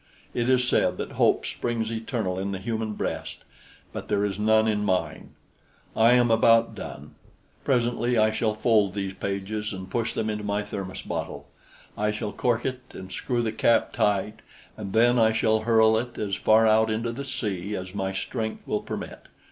[0.33, 3.45] It is said that hope springs eternal in the human breast;
[3.93, 5.35] but there is none in mine.
[5.95, 7.13] I am about done.
[7.63, 11.47] Presently I shall fold these pages and push them into my thermos bottle.
[11.95, 14.39] I shall cork it and screw the cap tight,
[14.75, 18.65] and then I shall hurl it as far out into the sea as my strength
[18.65, 19.27] will permit.